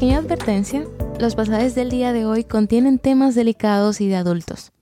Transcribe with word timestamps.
Pequeña 0.00 0.20
advertencia, 0.20 0.86
los 1.20 1.34
pasajes 1.34 1.74
del 1.74 1.90
día 1.90 2.14
de 2.14 2.24
hoy 2.24 2.44
contienen 2.44 2.98
temas 2.98 3.34
delicados 3.34 4.00
y 4.00 4.08
de 4.08 4.16
adultos. 4.16 4.72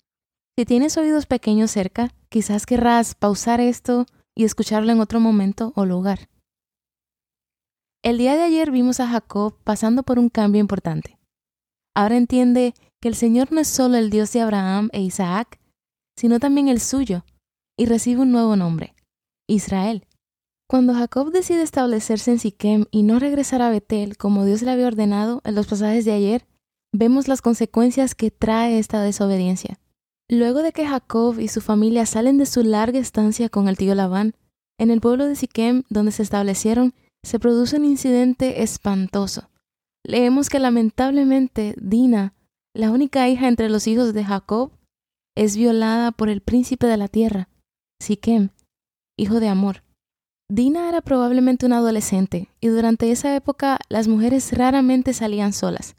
Si 0.57 0.65
tienes 0.65 0.97
oídos 0.97 1.27
pequeños 1.27 1.73
cerca, 1.73 2.15
quizás 2.29 2.67
querrás 2.67 3.17
pausar 3.17 3.61
esto 3.61 4.07
y 4.37 4.45
escucharlo 4.45 4.93
en 4.93 5.01
otro 5.01 5.19
momento 5.19 5.73
o 5.75 5.87
lugar. 5.87 6.29
El 8.05 8.17
día 8.17 8.37
de 8.37 8.43
ayer 8.43 8.71
vimos 8.71 9.01
a 9.01 9.09
Jacob 9.09 9.57
pasando 9.65 10.05
por 10.05 10.21
un 10.21 10.29
cambio 10.29 10.61
importante. 10.61 11.19
Ahora 11.97 12.17
entiende 12.17 12.73
que 13.03 13.09
el 13.09 13.17
Señor 13.17 13.51
no 13.51 13.61
es 13.61 13.67
solo 13.67 13.97
el 13.97 14.11
Dios 14.11 14.33
de 14.33 14.43
Abraham 14.43 14.89
e 14.93 15.01
Isaac, 15.01 15.59
sino 16.17 16.39
también 16.39 16.69
el 16.69 16.79
suyo, 16.79 17.25
y 17.77 17.87
recibe 17.87 18.21
un 18.21 18.31
nuevo 18.31 18.55
nombre, 18.55 18.95
Israel. 19.49 20.07
Cuando 20.71 20.93
Jacob 20.93 21.31
decide 21.31 21.63
establecerse 21.63 22.31
en 22.31 22.39
Siquem 22.39 22.85
y 22.91 23.03
no 23.03 23.19
regresar 23.19 23.63
a 23.63 23.71
Betel 23.71 24.19
como 24.19 24.45
Dios 24.45 24.61
le 24.61 24.71
había 24.71 24.87
ordenado 24.87 25.41
en 25.45 25.55
los 25.55 25.67
pasajes 25.67 26.05
de 26.05 26.13
ayer, 26.13 26.45
vemos 26.93 27.27
las 27.27 27.41
consecuencias 27.41 28.15
que 28.15 28.31
trae 28.31 28.79
esta 28.79 29.01
desobediencia. 29.01 29.81
Luego 30.29 30.61
de 30.61 30.73
que 30.73 30.87
Jacob 30.87 31.41
y 31.41 31.49
su 31.49 31.63
familia 31.63 32.05
salen 32.05 32.37
de 32.37 32.45
su 32.45 32.63
larga 32.63 32.99
estancia 32.99 33.49
con 33.49 33.67
el 33.67 33.79
tío 33.79 33.95
Labán, 33.95 34.35
en 34.79 34.91
el 34.91 35.01
pueblo 35.01 35.25
de 35.25 35.37
Siquem, 35.37 35.85
donde 35.89 36.13
se 36.13 36.23
establecieron, 36.23 36.93
se 37.25 37.39
produce 37.39 37.77
un 37.77 37.87
incidente 37.87 38.63
espantoso. 38.63 39.49
Leemos 40.05 40.51
que 40.51 40.59
lamentablemente 40.59 41.77
Dina, 41.81 42.35
la 42.75 42.91
única 42.91 43.27
hija 43.27 43.49
entre 43.49 43.71
los 43.71 43.87
hijos 43.87 44.13
de 44.13 44.23
Jacob, 44.23 44.73
es 45.35 45.57
violada 45.57 46.13
por 46.13 46.29
el 46.29 46.43
príncipe 46.43 46.87
de 46.87 46.99
la 46.99 47.09
tierra, 47.09 47.49
Siquem, 48.03 48.51
hijo 49.17 49.41
de 49.41 49.49
Amor. 49.49 49.88
Dina 50.51 50.89
era 50.89 51.03
probablemente 51.03 51.67
una 51.67 51.77
adolescente 51.77 52.49
y 52.61 52.69
durante 52.69 53.11
esa 53.11 53.37
época 53.37 53.79
las 53.91 54.09
mujeres 54.09 54.51
raramente 54.53 55.13
salían 55.13 55.53
solas. 55.53 55.95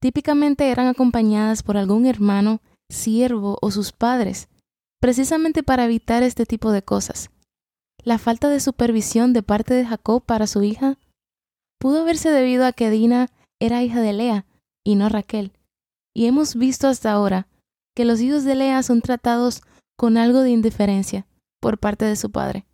Típicamente 0.00 0.70
eran 0.70 0.88
acompañadas 0.88 1.62
por 1.62 1.76
algún 1.76 2.06
hermano, 2.06 2.60
siervo 2.90 3.58
o 3.62 3.70
sus 3.70 3.92
padres, 3.92 4.48
precisamente 5.00 5.62
para 5.62 5.84
evitar 5.84 6.24
este 6.24 6.46
tipo 6.46 6.72
de 6.72 6.82
cosas. 6.82 7.30
La 8.02 8.18
falta 8.18 8.48
de 8.48 8.58
supervisión 8.58 9.32
de 9.32 9.44
parte 9.44 9.72
de 9.72 9.86
Jacob 9.86 10.24
para 10.24 10.48
su 10.48 10.64
hija 10.64 10.98
pudo 11.78 12.00
haberse 12.00 12.30
debido 12.30 12.66
a 12.66 12.72
que 12.72 12.90
Dina 12.90 13.28
era 13.60 13.84
hija 13.84 14.00
de 14.00 14.12
Lea 14.12 14.46
y 14.84 14.96
no 14.96 15.08
Raquel. 15.08 15.52
Y 16.12 16.26
hemos 16.26 16.56
visto 16.56 16.88
hasta 16.88 17.12
ahora 17.12 17.46
que 17.94 18.04
los 18.04 18.20
hijos 18.20 18.42
de 18.42 18.56
Lea 18.56 18.82
son 18.82 19.00
tratados 19.00 19.62
con 19.96 20.16
algo 20.16 20.40
de 20.40 20.50
indiferencia 20.50 21.26
por 21.60 21.78
parte 21.78 22.04
de 22.04 22.16
su 22.16 22.32
padre. 22.32 22.66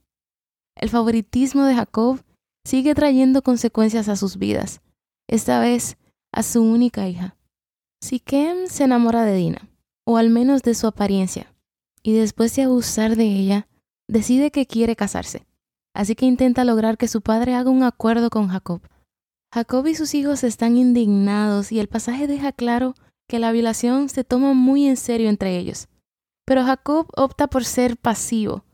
El 0.79 0.91
favoritismo 0.91 1.65
de 1.65 1.75
Jacob 1.75 2.23
sigue 2.65 2.95
trayendo 2.95 3.43
consecuencias 3.43 4.09
a 4.09 4.15
sus 4.15 4.37
vidas, 4.37 4.81
esta 5.29 5.59
vez 5.59 5.98
a 6.33 6.45
su 6.45 6.62
única 6.62 7.09
hija. 7.09 7.37
Siquem 8.01 8.69
se 8.69 8.84
enamora 8.84 9.25
de 9.25 9.34
Dina, 9.34 9.69
o 10.06 10.19
al 10.19 10.31
menos 10.31 10.62
de 10.62 10.75
su 10.75 10.87
apariencia, 10.87 11.53
y 12.05 12.12
después 12.12 12.55
de 12.55 12.62
abusar 12.62 13.16
de 13.16 13.25
ella, 13.25 13.69
decide 14.09 14.53
que 14.53 14.66
quiere 14.66 14.94
casarse. 14.94 15.47
Así 15.94 16.15
que 16.15 16.27
intenta 16.27 16.65
lograr 16.65 16.97
que 16.97 17.09
su 17.09 17.22
padre 17.22 17.55
haga 17.55 17.71
un 17.71 17.83
acuerdo 17.83 18.31
con 18.31 18.47
Jacob. 18.47 18.81
Jacob 19.53 19.84
y 19.89 19.97
sus 19.97 20.15
hijos 20.15 20.45
están 20.45 20.77
indignados 20.77 21.72
y 21.72 21.81
el 21.81 21.89
pasaje 21.89 22.28
deja 22.28 22.53
claro 22.53 22.95
que 23.28 23.41
la 23.41 23.50
violación 23.50 24.09
se 24.09 24.22
toma 24.22 24.55
muy 24.55 24.87
en 24.87 24.97
serio 24.97 25.28
entre 25.28 25.59
ellos. 25.59 25.89
Pero 26.47 26.65
Jacob 26.65 27.09
opta 27.16 27.49
por 27.49 27.65
ser 27.65 27.97
pasivo, 27.97 28.65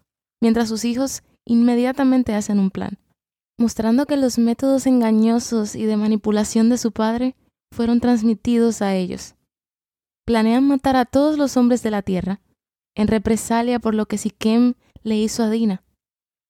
mientras 0.43 0.69
sus 0.69 0.85
hijos 0.85 1.23
inmediatamente 1.47 2.35
hacen 2.35 2.59
un 2.59 2.71
plan, 2.71 2.99
mostrando 3.59 4.07
que 4.07 4.17
los 4.17 4.39
métodos 4.39 4.87
engañosos 4.87 5.75
y 5.75 5.85
de 5.85 5.97
manipulación 5.97 6.69
de 6.69 6.79
su 6.79 6.93
padre 6.93 7.37
fueron 7.73 8.01
transmitidos 8.01 8.83
a 8.83 8.95
ellos. 8.95 9.35
Planean 10.27 10.67
matar 10.67 10.97
a 10.97 11.05
todos 11.05 11.37
los 11.37 11.57
hombres 11.57 11.83
de 11.83 11.91
la 11.91 12.03
tierra, 12.03 12.41
en 12.97 13.09
represalia 13.09 13.79
por 13.79 13.95
lo 13.95 14.07
que 14.07 14.19
Siquem 14.19 14.75
le 15.03 15.17
hizo 15.17 15.43
a 15.43 15.51
Dina. 15.51 15.83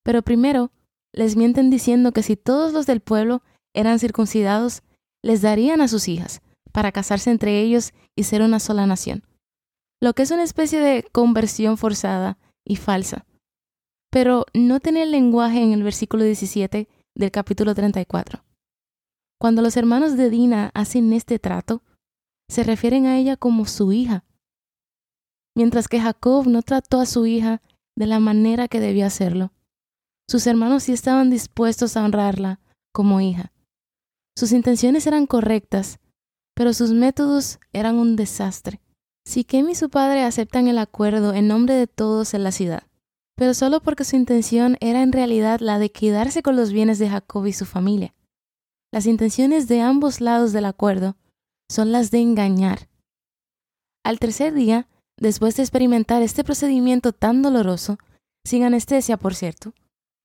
Pero 0.05 0.23
primero 0.23 0.71
les 1.13 1.37
mienten 1.37 1.71
diciendo 1.71 2.13
que 2.13 2.23
si 2.23 2.37
todos 2.37 2.73
los 2.73 2.87
del 2.87 3.01
pueblo 3.01 3.43
eran 3.75 3.99
circuncidados, 3.99 4.83
les 5.23 5.43
darían 5.43 5.81
a 5.81 5.89
sus 5.89 6.09
hijas, 6.09 6.43
para 6.73 6.93
casarse 6.93 7.31
entre 7.31 7.61
ellos 7.61 7.93
y 8.17 8.25
ser 8.25 8.43
una 8.43 8.61
sola 8.61 8.87
nación, 8.87 9.25
lo 10.01 10.13
que 10.13 10.23
es 10.23 10.31
una 10.31 10.43
especie 10.43 10.81
de 10.81 11.05
conversión 11.13 11.79
forzada 11.79 12.37
y 12.65 12.77
falsa 12.77 13.25
pero 14.15 14.47
no 14.55 14.79
el 14.85 15.11
lenguaje 15.11 15.61
en 15.61 15.73
el 15.73 15.83
versículo 15.83 16.23
17 16.23 16.89
del 17.17 17.31
capítulo 17.33 17.75
34. 17.75 18.45
Cuando 19.41 19.61
los 19.61 19.77
hermanos 19.77 20.17
de 20.17 20.31
Dina 20.31 20.71
hacen 20.73 21.13
este 21.13 21.41
trato, 21.41 21.83
se 22.49 22.63
refieren 22.63 23.07
a 23.07 23.19
ella 23.19 23.37
como 23.37 23.67
su 23.67 23.91
hija, 23.91 24.25
mientras 25.57 25.89
que 25.89 26.01
Jacob 26.01 26.47
no 26.47 26.63
trató 26.63 27.01
a 27.01 27.07
su 27.07 27.27
hija 27.27 27.61
de 27.99 28.07
la 28.07 28.21
manera 28.21 28.69
que 28.69 28.79
debía 28.79 29.07
hacerlo. 29.07 29.51
Sus 30.31 30.47
hermanos 30.47 30.85
sí 30.85 30.93
estaban 30.93 31.29
dispuestos 31.29 31.97
a 31.97 32.05
honrarla 32.05 32.61
como 32.95 33.21
hija. 33.21 33.51
Sus 34.39 34.53
intenciones 34.53 35.09
eran 35.09 35.27
correctas, 35.27 35.99
pero 36.55 36.73
sus 36.73 36.93
métodos 36.93 37.59
eran 37.73 37.97
un 37.97 38.15
desastre. 38.15 38.81
Siquem 39.27 39.71
y 39.71 39.75
su 39.75 39.91
padre 39.91 40.23
aceptan 40.23 40.69
el 40.69 40.79
acuerdo 40.79 41.35
en 41.35 41.49
nombre 41.49 41.75
de 41.75 41.89
todos 41.89 42.33
en 42.35 42.45
la 42.45 42.53
ciudad 42.53 42.85
pero 43.37 43.55
solo 43.55 43.81
porque 43.81 44.05
su 44.05 44.17
intención 44.17 44.77
era 44.81 45.03
en 45.03 45.13
realidad 45.13 45.61
la 45.61 45.79
de 45.79 45.91
quedarse 45.91 46.43
con 46.43 46.57
los 46.57 46.73
bienes 46.73 46.99
de 46.99 47.09
Jacob 47.09 47.47
y 47.47 47.53
su 47.53 47.65
familia. 47.65 48.15
Las 48.93 49.07
intenciones 49.07 49.67
de 49.67 49.81
ambos 49.81 50.21
lados 50.21 50.53
del 50.53 50.67
acuerdo 50.67 51.17
son 51.69 51.91
las 51.91 52.11
de 52.11 52.21
engañar. 52.21 52.89
Al 54.05 54.19
tercer 54.19 54.55
día, 54.55 54.87
después 55.19 55.57
de 55.57 55.63
experimentar 55.63 56.23
este 56.23 56.45
procedimiento 56.45 57.13
tan 57.13 57.43
doloroso, 57.43 57.99
sin 58.45 58.63
anestesia 58.63 59.17
por 59.17 59.35
cierto, 59.35 59.73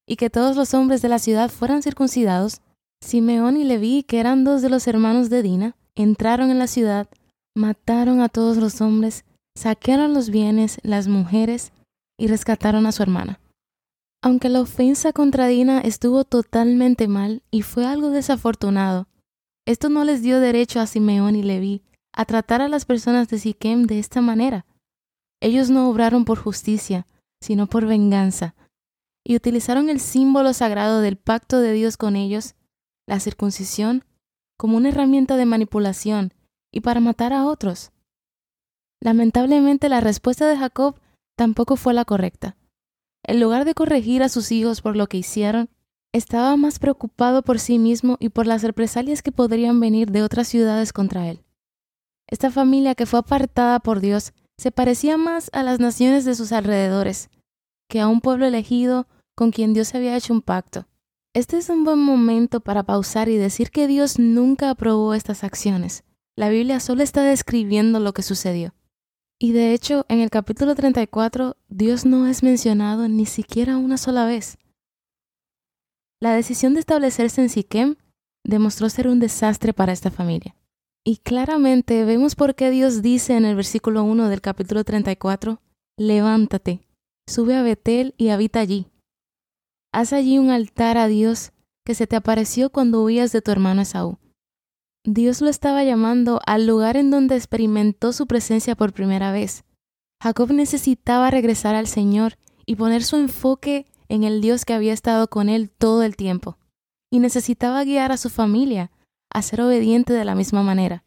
y 0.08 0.18
que 0.18 0.30
todos 0.30 0.56
los 0.56 0.74
hombres 0.74 1.02
de 1.02 1.10
la 1.10 1.20
ciudad 1.20 1.50
fueran 1.50 1.82
circuncidados, 1.82 2.62
Simeón 3.02 3.58
y 3.58 3.64
Leví, 3.64 4.04
que 4.04 4.20
eran 4.20 4.44
dos 4.44 4.62
de 4.62 4.70
los 4.70 4.88
hermanos 4.88 5.30
de 5.30 5.42
Dina, 5.42 5.76
entraron 5.96 6.52
en 6.52 6.60
la 6.60 6.68
ciudad, 6.68 7.08
mataron 7.56 8.22
a 8.22 8.30
todos 8.30 8.58
los 8.58 8.82
hombres, 8.82 9.24
saquearon 9.56 10.14
los 10.14 10.30
bienes, 10.30 10.80
las 10.84 11.08
mujeres 11.08 11.72
y 12.20 12.28
rescataron 12.28 12.86
a 12.86 12.92
su 12.92 13.02
hermana. 13.02 13.40
Aunque 14.22 14.50
la 14.50 14.62
ofensa 14.62 15.14
contra 15.14 15.48
Dina 15.48 15.80
estuvo 15.80 16.26
totalmente 16.26 17.08
mal 17.08 17.42
y 17.50 17.62
fue 17.62 17.86
algo 17.88 18.12
desafortunado, 18.12 19.08
esto 19.66 19.90
no 19.90 20.04
les 20.04 20.22
dio 20.22 20.40
derecho 20.40 20.80
a 20.82 20.88
Simeón 20.88 21.36
y 21.36 21.44
Leví 21.44 21.84
a 22.14 22.26
tratar 22.26 22.62
a 22.62 22.68
las 22.68 22.86
personas 22.86 23.30
de 23.30 23.40
Siquem 23.40 23.86
de 23.86 24.00
esta 24.00 24.20
manera. 24.22 24.66
Ellos 25.42 25.70
no 25.70 25.90
obraron 25.90 26.26
por 26.26 26.38
justicia, 26.38 27.08
sino 27.42 27.68
por 27.68 27.86
venganza, 27.86 28.56
y 29.26 29.36
utilizaron 29.36 29.90
el 29.90 30.02
símbolo 30.02 30.54
sagrado 30.54 31.02
del 31.02 31.16
pacto 31.16 31.62
de 31.62 31.72
Dios 31.72 31.96
con 31.96 32.16
ellos, 32.16 32.56
la 33.08 33.20
circuncisión, 33.20 34.04
como 34.58 34.76
una 34.76 34.90
herramienta 34.90 35.38
de 35.38 35.46
manipulación 35.46 36.34
y 36.74 36.82
para 36.82 37.00
matar 37.00 37.32
a 37.32 37.46
otros. 37.46 37.92
Lamentablemente 39.02 39.88
la 39.88 40.02
respuesta 40.02 40.48
de 40.48 40.58
Jacob 40.58 41.00
tampoco 41.40 41.78
fue 41.78 41.94
la 41.94 42.04
correcta. 42.04 42.58
En 43.24 43.40
lugar 43.40 43.64
de 43.64 43.74
corregir 43.74 44.24
a 44.24 44.28
sus 44.28 44.52
hijos 44.52 44.82
por 44.82 44.98
lo 44.98 45.08
que 45.08 45.16
hicieron, 45.16 45.70
estaba 46.12 46.58
más 46.58 46.80
preocupado 46.80 47.44
por 47.44 47.60
sí 47.60 47.80
mismo 47.80 48.18
y 48.20 48.28
por 48.28 48.46
las 48.46 48.62
represalias 48.62 49.22
que 49.22 49.32
podrían 49.32 49.80
venir 49.80 50.12
de 50.12 50.22
otras 50.22 50.50
ciudades 50.50 50.92
contra 50.92 51.30
él. 51.30 51.46
Esta 52.28 52.52
familia 52.52 52.94
que 52.94 53.06
fue 53.06 53.20
apartada 53.20 53.80
por 53.80 54.02
Dios 54.02 54.34
se 54.58 54.72
parecía 54.72 55.16
más 55.16 55.50
a 55.54 55.64
las 55.64 55.80
naciones 55.80 56.26
de 56.26 56.36
sus 56.36 56.52
alrededores 56.52 57.30
que 57.88 58.02
a 58.02 58.10
un 58.10 58.20
pueblo 58.20 58.46
elegido 58.46 59.08
con 59.34 59.52
quien 59.52 59.74
Dios 59.74 59.96
había 59.96 60.18
hecho 60.18 60.34
un 60.34 60.42
pacto. 60.42 60.88
Este 61.34 61.58
es 61.58 61.70
un 61.70 61.86
buen 61.86 62.00
momento 62.00 62.60
para 62.60 62.84
pausar 62.84 63.30
y 63.30 63.38
decir 63.38 63.72
que 63.72 63.88
Dios 63.88 64.20
nunca 64.20 64.72
aprobó 64.72 65.14
estas 65.14 65.46
acciones. 65.46 66.04
La 66.36 66.50
Biblia 66.50 66.82
solo 66.82 67.02
está 67.02 67.24
describiendo 67.24 68.02
lo 68.02 68.14
que 68.14 68.24
sucedió. 68.24 68.74
Y 69.42 69.54
de 69.54 69.74
hecho, 69.74 70.06
en 70.10 70.20
el 70.20 70.30
capítulo 70.30 70.76
34, 70.76 71.56
Dios 71.70 72.06
no 72.06 72.28
es 72.28 72.44
mencionado 72.44 73.08
ni 73.08 73.26
siquiera 73.26 73.78
una 73.78 73.98
sola 73.98 74.26
vez. 74.26 74.58
La 76.20 76.34
decisión 76.34 76.74
de 76.74 76.82
establecerse 76.82 77.42
en 77.42 77.48
Siquem 77.48 77.96
demostró 78.44 78.90
ser 78.90 79.08
un 79.08 79.20
desastre 79.20 79.74
para 79.74 79.94
esta 79.94 80.12
familia. 80.12 80.58
Y 81.06 81.18
claramente 81.18 82.04
vemos 82.04 82.36
por 82.36 82.56
qué 82.56 82.70
Dios 82.70 83.02
dice 83.02 83.38
en 83.38 83.46
el 83.46 83.56
versículo 83.56 84.04
1 84.04 84.28
del 84.28 84.42
capítulo 84.42 84.84
34, 84.84 85.62
levántate, 85.98 86.82
sube 87.26 87.56
a 87.56 87.64
Betel 87.64 88.14
y 88.18 88.30
habita 88.30 88.60
allí. 88.60 88.88
Haz 89.94 90.12
allí 90.12 90.38
un 90.38 90.50
altar 90.50 90.98
a 90.98 91.08
Dios 91.08 91.54
que 91.86 91.96
se 91.96 92.08
te 92.08 92.18
apareció 92.18 92.70
cuando 92.70 93.04
huías 93.04 93.32
de 93.32 93.42
tu 93.42 93.52
hermano 93.52 93.82
Esaú. 93.82 94.20
Dios 95.06 95.42
lo 95.42 95.50
estaba 95.50 95.84
llamando 95.84 96.42
al 96.46 96.68
lugar 96.68 96.98
en 96.98 97.10
donde 97.10 97.36
experimentó 97.36 98.12
su 98.12 98.28
presencia 98.28 98.76
por 98.76 98.94
primera 98.94 99.32
vez. 99.32 99.64
Jacob 100.22 100.52
necesitaba 100.52 101.32
regresar 101.32 101.76
al 101.76 101.88
Señor 101.88 102.38
y 102.66 102.76
poner 102.76 103.04
su 103.04 103.16
enfoque 103.16 103.86
en 104.10 104.24
el 104.24 104.42
Dios 104.42 104.66
que 104.66 104.74
había 104.74 104.92
estado 104.92 105.30
con 105.30 105.48
él 105.48 105.70
todo 105.70 106.04
el 106.04 106.18
tiempo, 106.18 106.58
y 107.12 107.20
necesitaba 107.20 107.84
guiar 107.84 108.12
a 108.12 108.18
su 108.18 108.30
familia 108.30 108.92
a 109.32 109.42
ser 109.42 109.62
obediente 109.62 110.12
de 110.14 110.26
la 110.26 110.36
misma 110.36 110.64
manera. 110.64 111.06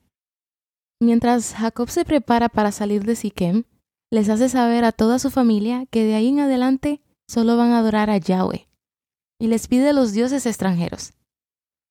Mientras 1.00 1.54
Jacob 1.54 1.90
se 1.90 2.04
prepara 2.04 2.48
para 2.48 2.72
salir 2.72 3.04
de 3.04 3.16
Siquem, 3.16 3.64
les 4.10 4.28
hace 4.28 4.48
saber 4.48 4.84
a 4.84 4.92
toda 4.92 5.18
su 5.18 5.30
familia 5.30 5.86
que 5.90 6.04
de 6.04 6.14
ahí 6.14 6.28
en 6.28 6.40
adelante 6.40 7.02
solo 7.28 7.56
van 7.56 7.72
a 7.72 7.78
adorar 7.78 8.08
a 8.08 8.16
Yahweh, 8.16 8.68
y 9.38 9.48
les 9.48 9.68
pide 9.68 9.90
a 9.90 9.92
los 9.92 10.12
dioses 10.12 10.46
extranjeros. 10.46 11.12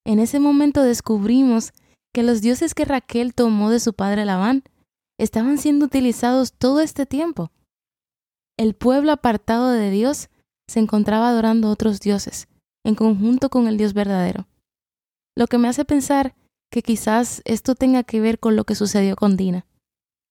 En 0.06 0.19
ese 0.19 0.39
momento 0.39 0.81
descubrimos 0.81 1.74
que 2.13 2.24
los 2.24 2.42
dioses 2.42 2.74
que 2.74 2.86
Raquel 2.86 3.34
tomó 3.34 3.69
de 3.69 3.80
su 3.80 3.94
padre 3.94 4.25
Labán 4.25 4.63
estaban 5.19 5.58
siendo 5.58 5.86
utilizados 5.86 6.54
todo 6.54 6.80
este 6.81 7.06
tiempo. 7.06 7.52
El 8.58 8.74
pueblo 8.74 9.12
apartado 9.12 9.69
de 9.69 9.90
Dios 9.90 10.30
se 10.68 10.80
encontraba 10.80 11.30
adorando 11.30 11.69
otros 11.69 12.00
dioses, 12.00 12.48
en 12.86 12.96
conjunto 12.96 13.50
con 13.50 13.68
el 13.68 13.78
Dios 13.78 13.94
verdadero. 13.94 14.48
Lo 15.36 15.48
que 15.48 15.58
me 15.58 15.68
hace 15.68 15.86
pensar 15.86 16.36
que 16.72 16.81
quizás 16.81 17.42
esto 17.46 17.75
tenga 17.75 18.04
que 18.04 18.22
ver 18.22 18.40
con 18.40 18.56
lo 18.56 18.64
que 18.64 18.75
sucedió 18.75 19.16
con 19.16 19.38
Dina. 19.38 19.66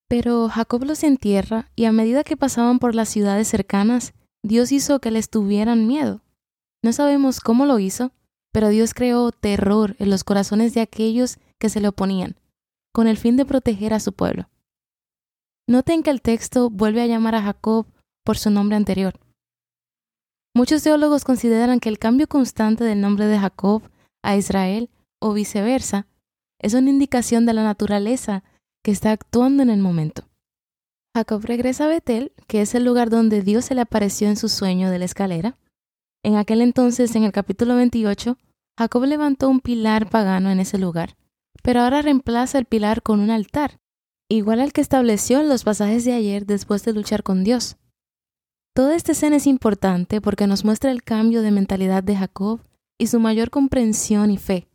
Pero 0.08 0.48
Jacob 0.48 0.84
los 0.84 1.04
entierra 1.04 1.70
y 1.76 1.84
a 1.84 1.92
medida 1.92 2.24
que 2.24 2.36
pasaban 2.36 2.78
por 2.78 2.94
las 2.94 3.08
ciudades 3.08 3.48
cercanas, 3.48 4.14
Dios 4.42 4.72
hizo 4.72 5.00
que 5.00 5.10
les 5.10 5.30
tuvieran 5.30 5.86
miedo. 5.86 6.22
No 6.82 6.92
sabemos 6.92 7.40
cómo 7.40 7.66
lo 7.66 7.78
hizo, 7.78 8.12
pero 8.52 8.68
Dios 8.70 8.94
creó 8.94 9.30
terror 9.32 9.94
en 9.98 10.10
los 10.10 10.24
corazones 10.24 10.74
de 10.74 10.80
aquellos 10.80 11.38
que 11.60 11.68
se 11.68 11.80
le 11.80 11.88
oponían, 11.88 12.34
con 12.92 13.06
el 13.06 13.16
fin 13.16 13.36
de 13.36 13.44
proteger 13.44 13.94
a 13.94 14.00
su 14.00 14.12
pueblo. 14.12 14.48
Noten 15.68 16.02
que 16.02 16.10
el 16.10 16.22
texto 16.22 16.70
vuelve 16.70 17.02
a 17.02 17.06
llamar 17.06 17.36
a 17.36 17.42
Jacob 17.42 17.86
por 18.24 18.36
su 18.36 18.50
nombre 18.50 18.76
anterior. 18.76 19.14
Muchos 20.56 20.82
teólogos 20.82 21.22
consideran 21.22 21.78
que 21.78 21.88
el 21.88 22.00
cambio 22.00 22.26
constante 22.26 22.82
del 22.82 23.00
nombre 23.00 23.26
de 23.26 23.38
Jacob 23.38 23.82
a 24.22 24.36
Israel 24.36 24.90
o 25.20 25.32
viceversa 25.32 26.08
es 26.58 26.74
una 26.74 26.90
indicación 26.90 27.46
de 27.46 27.54
la 27.54 27.62
naturaleza 27.62 28.42
que 28.82 28.90
está 28.90 29.12
actuando 29.12 29.62
en 29.62 29.70
el 29.70 29.78
momento. 29.78 30.24
Jacob 31.14 31.44
regresa 31.44 31.84
a 31.84 31.88
Betel, 31.88 32.32
que 32.46 32.62
es 32.62 32.74
el 32.74 32.84
lugar 32.84 33.10
donde 33.10 33.42
Dios 33.42 33.66
se 33.66 33.74
le 33.74 33.80
apareció 33.80 34.28
en 34.28 34.36
su 34.36 34.48
sueño 34.48 34.90
de 34.90 34.98
la 34.98 35.04
escalera. 35.04 35.58
En 36.24 36.36
aquel 36.36 36.60
entonces, 36.60 37.14
en 37.16 37.24
el 37.24 37.32
capítulo 37.32 37.76
28, 37.76 38.36
Jacob 38.78 39.04
levantó 39.04 39.48
un 39.48 39.60
pilar 39.60 40.08
pagano 40.08 40.50
en 40.50 40.60
ese 40.60 40.78
lugar, 40.78 41.16
pero 41.62 41.80
ahora 41.80 42.02
reemplaza 42.02 42.58
el 42.58 42.64
pilar 42.64 43.02
con 43.02 43.20
un 43.20 43.30
altar, 43.30 43.80
igual 44.28 44.60
al 44.60 44.72
que 44.72 44.80
estableció 44.80 45.40
en 45.40 45.48
los 45.48 45.64
pasajes 45.64 46.04
de 46.04 46.12
ayer 46.12 46.46
después 46.46 46.84
de 46.84 46.92
luchar 46.92 47.22
con 47.22 47.44
Dios. 47.44 47.76
Toda 48.74 48.94
esta 48.94 49.12
escena 49.12 49.36
es 49.36 49.46
importante 49.46 50.20
porque 50.20 50.46
nos 50.46 50.64
muestra 50.64 50.90
el 50.90 51.02
cambio 51.02 51.42
de 51.42 51.50
mentalidad 51.50 52.02
de 52.02 52.16
Jacob 52.16 52.60
y 52.98 53.08
su 53.08 53.18
mayor 53.18 53.50
comprensión 53.50 54.30
y 54.30 54.38
fe. 54.38 54.68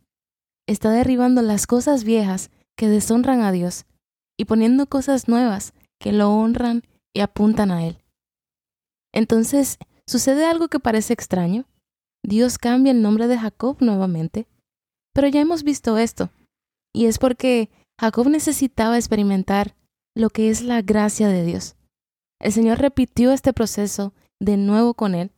Está 0.66 0.90
derribando 0.90 1.42
las 1.42 1.66
cosas 1.66 2.04
viejas 2.04 2.50
que 2.76 2.88
deshonran 2.88 3.40
a 3.40 3.52
Dios 3.52 3.86
y 4.36 4.44
poniendo 4.44 4.86
cosas 4.86 5.28
nuevas 5.28 5.72
que 5.98 6.12
lo 6.12 6.30
honran 6.30 6.82
y 7.14 7.20
apuntan 7.20 7.70
a 7.70 7.86
Él. 7.86 7.98
Entonces, 9.14 9.78
sucede 10.06 10.44
algo 10.44 10.68
que 10.68 10.78
parece 10.78 11.14
extraño. 11.14 11.64
Dios 12.22 12.58
cambia 12.58 12.90
el 12.90 13.00
nombre 13.00 13.28
de 13.28 13.38
Jacob 13.38 13.78
nuevamente. 13.80 14.46
Pero 15.14 15.28
ya 15.28 15.40
hemos 15.40 15.62
visto 15.62 15.96
esto, 15.96 16.28
y 16.96 17.04
es 17.04 17.18
porque 17.18 17.68
Jacob 18.00 18.30
necesitaba 18.30 18.96
experimentar 18.96 19.76
lo 20.16 20.30
que 20.30 20.48
es 20.48 20.62
la 20.62 20.80
gracia 20.80 21.28
de 21.28 21.44
Dios. 21.44 21.76
El 22.40 22.52
Señor 22.52 22.78
repitió 22.78 23.32
este 23.32 23.52
proceso 23.52 24.14
de 24.40 24.56
nuevo 24.56 24.94
con 24.94 25.14
él 25.14 25.30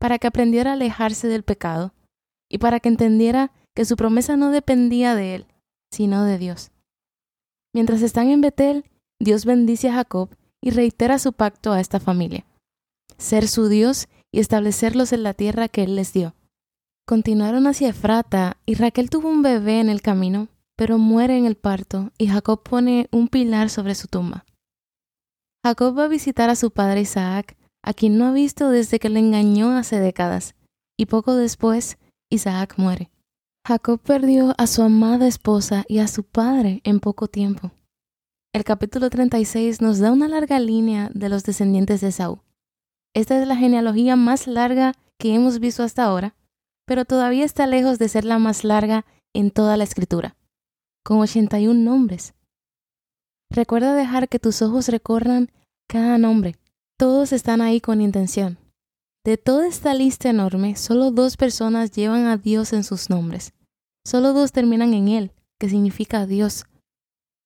para 0.00 0.18
que 0.18 0.26
aprendiera 0.26 0.70
a 0.70 0.74
alejarse 0.74 1.28
del 1.28 1.42
pecado 1.42 1.92
y 2.50 2.58
para 2.58 2.80
que 2.80 2.88
entendiera 2.88 3.52
que 3.74 3.84
su 3.84 3.96
promesa 3.96 4.38
no 4.38 4.50
dependía 4.50 5.14
de 5.14 5.34
él, 5.34 5.46
sino 5.92 6.24
de 6.24 6.38
Dios. 6.38 6.70
Mientras 7.74 8.00
están 8.00 8.30
en 8.30 8.40
Betel, 8.40 8.86
Dios 9.20 9.44
bendice 9.44 9.90
a 9.90 9.94
Jacob 9.94 10.30
y 10.62 10.70
reitera 10.70 11.18
su 11.18 11.34
pacto 11.34 11.72
a 11.72 11.80
esta 11.80 12.00
familia, 12.00 12.46
ser 13.18 13.48
su 13.48 13.68
Dios 13.68 14.08
y 14.32 14.40
establecerlos 14.40 15.12
en 15.12 15.24
la 15.24 15.34
tierra 15.34 15.68
que 15.68 15.82
él 15.82 15.94
les 15.94 16.14
dio. 16.14 16.34
Continuaron 17.06 17.66
hacia 17.66 17.90
Efrata 17.90 18.56
y 18.64 18.76
Raquel 18.76 19.10
tuvo 19.10 19.28
un 19.28 19.42
bebé 19.42 19.80
en 19.80 19.90
el 19.90 20.00
camino, 20.00 20.48
pero 20.76 20.98
muere 20.98 21.36
en 21.36 21.46
el 21.46 21.56
parto 21.56 22.12
y 22.18 22.28
Jacob 22.28 22.62
pone 22.62 23.08
un 23.10 23.28
pilar 23.28 23.70
sobre 23.70 23.94
su 23.94 24.08
tumba. 24.08 24.44
Jacob 25.64 25.98
va 25.98 26.04
a 26.04 26.08
visitar 26.08 26.48
a 26.50 26.54
su 26.54 26.70
padre 26.70 27.00
Isaac, 27.00 27.56
a 27.82 27.92
quien 27.92 28.18
no 28.18 28.26
ha 28.26 28.32
visto 28.32 28.70
desde 28.70 28.98
que 28.98 29.08
le 29.08 29.18
engañó 29.18 29.76
hace 29.76 29.98
décadas, 29.98 30.54
y 30.96 31.06
poco 31.06 31.34
después 31.34 31.98
Isaac 32.30 32.74
muere. 32.76 33.10
Jacob 33.66 34.00
perdió 34.00 34.54
a 34.58 34.66
su 34.68 34.82
amada 34.82 35.26
esposa 35.26 35.84
y 35.88 35.98
a 35.98 36.06
su 36.06 36.22
padre 36.22 36.80
en 36.84 37.00
poco 37.00 37.26
tiempo. 37.26 37.72
El 38.54 38.64
capítulo 38.64 39.10
36 39.10 39.80
nos 39.82 39.98
da 39.98 40.12
una 40.12 40.28
larga 40.28 40.60
línea 40.60 41.10
de 41.12 41.28
los 41.28 41.42
descendientes 41.42 42.00
de 42.00 42.12
Saúl. 42.12 42.40
Esta 43.12 43.40
es 43.40 43.48
la 43.48 43.56
genealogía 43.56 44.14
más 44.14 44.46
larga 44.46 44.92
que 45.18 45.34
hemos 45.34 45.58
visto 45.58 45.82
hasta 45.82 46.04
ahora, 46.04 46.36
pero 46.86 47.04
todavía 47.04 47.44
está 47.44 47.66
lejos 47.66 47.98
de 47.98 48.08
ser 48.08 48.24
la 48.24 48.38
más 48.38 48.62
larga 48.62 49.04
en 49.34 49.50
toda 49.50 49.76
la 49.76 49.84
escritura, 49.84 50.36
con 51.06 51.20
81 51.20 51.72
nombres. 51.72 52.34
Recuerda 53.48 53.94
dejar 53.94 54.28
que 54.28 54.40
tus 54.40 54.60
ojos 54.60 54.88
recorran 54.88 55.52
cada 55.88 56.18
nombre. 56.18 56.56
Todos 56.98 57.32
están 57.32 57.60
ahí 57.60 57.80
con 57.80 58.00
intención. 58.00 58.58
De 59.24 59.36
toda 59.36 59.68
esta 59.68 59.94
lista 59.94 60.30
enorme, 60.30 60.74
solo 60.74 61.12
dos 61.12 61.36
personas 61.36 61.92
llevan 61.92 62.26
a 62.26 62.38
Dios 62.38 62.72
en 62.72 62.82
sus 62.82 63.08
nombres. 63.08 63.54
Solo 64.04 64.32
dos 64.32 64.50
terminan 64.50 64.94
en 64.94 65.06
Él, 65.06 65.32
que 65.60 65.68
significa 65.68 66.26
Dios. 66.26 66.64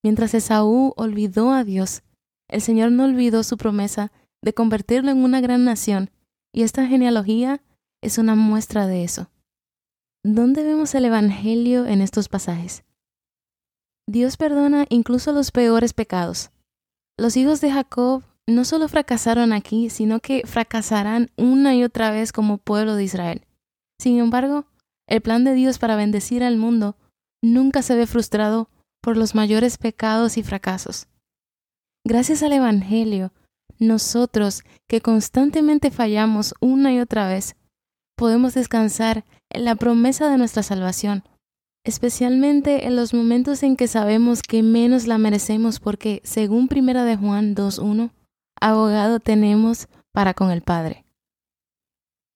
Mientras 0.03 0.33
Esaú 0.33 0.93
olvidó 0.97 1.51
a 1.53 1.63
Dios, 1.63 2.01
el 2.49 2.61
Señor 2.61 2.91
no 2.91 3.03
olvidó 3.03 3.43
su 3.43 3.57
promesa 3.57 4.11
de 4.41 4.55
convertirlo 4.55 5.11
en 5.11 5.23
una 5.23 5.39
gran 5.39 5.65
nación, 5.65 6.09
y 6.51 6.63
esta 6.63 6.87
genealogía 6.87 7.61
es 8.01 8.17
una 8.17 8.33
muestra 8.33 8.87
de 8.87 9.03
eso. 9.03 9.29
¿Dónde 10.23 10.63
vemos 10.63 10.95
el 10.95 11.05
Evangelio 11.05 11.85
en 11.85 12.01
estos 12.01 12.27
pasajes? 12.27 12.83
Dios 14.07 14.37
perdona 14.37 14.85
incluso 14.89 15.31
los 15.31 15.51
peores 15.51 15.93
pecados. 15.93 16.51
Los 17.17 17.37
hijos 17.37 17.61
de 17.61 17.71
Jacob 17.71 18.23
no 18.47 18.65
solo 18.65 18.87
fracasaron 18.87 19.53
aquí, 19.53 19.89
sino 19.89 20.19
que 20.19 20.43
fracasarán 20.45 21.29
una 21.37 21.75
y 21.75 21.83
otra 21.83 22.11
vez 22.11 22.31
como 22.31 22.57
pueblo 22.57 22.95
de 22.95 23.03
Israel. 23.03 23.45
Sin 23.99 24.19
embargo, 24.19 24.65
el 25.07 25.21
plan 25.21 25.43
de 25.43 25.53
Dios 25.53 25.77
para 25.77 25.95
bendecir 25.95 26.43
al 26.43 26.57
mundo 26.57 26.95
nunca 27.43 27.81
se 27.81 27.95
ve 27.95 28.07
frustrado 28.07 28.69
por 29.01 29.17
los 29.17 29.35
mayores 29.35 29.77
pecados 29.77 30.37
y 30.37 30.43
fracasos. 30.43 31.07
Gracias 32.05 32.43
al 32.43 32.53
Evangelio, 32.53 33.31
nosotros 33.79 34.63
que 34.87 35.01
constantemente 35.01 35.91
fallamos 35.91 36.53
una 36.59 36.93
y 36.93 36.99
otra 36.99 37.27
vez, 37.27 37.55
podemos 38.15 38.53
descansar 38.53 39.25
en 39.49 39.65
la 39.65 39.75
promesa 39.75 40.29
de 40.29 40.37
nuestra 40.37 40.63
salvación 40.63 41.23
especialmente 41.83 42.85
en 42.85 42.95
los 42.95 43.13
momentos 43.13 43.63
en 43.63 43.75
que 43.75 43.87
sabemos 43.87 44.41
que 44.41 44.63
menos 44.63 45.07
la 45.07 45.17
merecemos 45.17 45.79
porque, 45.79 46.21
según 46.23 46.67
Primera 46.67 47.03
de 47.05 47.17
Juan 47.17 47.55
2.1, 47.55 48.11
abogado 48.59 49.19
tenemos 49.19 49.87
para 50.11 50.33
con 50.33 50.51
el 50.51 50.61
Padre. 50.61 51.05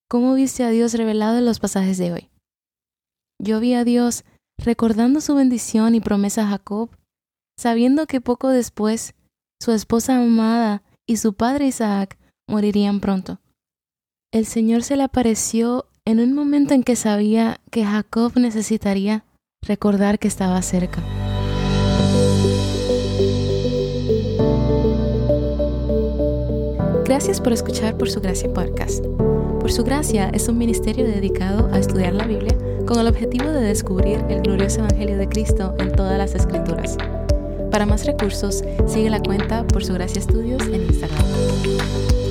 ¿Cómo 0.10 0.34
viste 0.34 0.64
a 0.64 0.70
Dios 0.70 0.94
revelado 0.94 1.38
en 1.38 1.46
los 1.46 1.60
pasajes 1.60 1.98
de 1.98 2.14
hoy? 2.14 2.30
Yo 3.40 3.60
vi 3.60 3.74
a 3.74 3.84
Dios 3.84 4.24
recordando 4.58 5.22
su 5.22 5.36
bendición 5.36 5.96
y 5.96 6.00
promesa 6.00 6.44
a 6.44 6.48
Jacob, 6.48 6.90
sabiendo 7.58 8.08
que 8.08 8.22
poco 8.22 8.50
después 8.50 9.16
su 9.62 9.72
esposa 9.72 10.18
amada 10.18 10.84
y 11.06 11.18
su 11.18 11.34
padre 11.34 11.68
Isaac 11.68 12.18
morirían 12.48 13.00
pronto. 13.00 13.42
El 14.32 14.46
Señor 14.46 14.84
se 14.84 14.96
le 14.96 15.04
apareció 15.04 15.88
en 16.06 16.20
un 16.20 16.34
momento 16.34 16.74
en 16.74 16.84
que 16.84 16.96
sabía 16.96 17.60
que 17.72 17.84
Jacob 17.84 18.34
necesitaría 18.38 19.25
recordar 19.68 20.20
que 20.20 20.28
estaba 20.28 20.62
cerca. 20.62 21.02
Gracias 27.06 27.40
por 27.40 27.54
escuchar 27.54 27.98
Por 27.98 28.10
Su 28.10 28.20
Gracia 28.20 28.52
Podcast. 28.52 29.06
Por 29.60 29.72
Su 29.72 29.84
Gracia 29.84 30.30
es 30.34 30.48
un 30.48 30.58
ministerio 30.58 31.06
dedicado 31.06 31.70
a 31.72 31.80
estudiar 31.80 32.14
la 32.14 32.26
Biblia 32.26 32.56
con 32.86 33.00
el 33.00 33.08
objetivo 33.08 33.50
de 33.50 33.62
descubrir 33.62 34.24
el 34.30 34.42
glorioso 34.42 34.80
Evangelio 34.80 35.18
de 35.18 35.28
Cristo 35.30 35.76
en 35.80 35.92
todas 35.92 36.18
las 36.18 36.36
escrituras. 36.36 36.98
Para 37.72 37.86
más 37.86 38.06
recursos, 38.06 38.64
sigue 38.88 39.10
la 39.10 39.20
cuenta 39.20 39.66
por 39.68 39.84
su 39.84 39.94
gracia 39.94 40.20
estudios 40.20 40.64
en 40.68 40.84
Instagram. 40.84 42.25